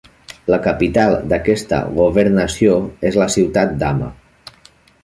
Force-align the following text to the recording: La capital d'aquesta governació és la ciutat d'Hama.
La 0.53 0.57
capital 0.67 1.17
d'aquesta 1.33 1.83
governació 1.99 2.81
és 3.13 3.21
la 3.25 3.31
ciutat 3.37 3.79
d'Hama. 3.85 4.11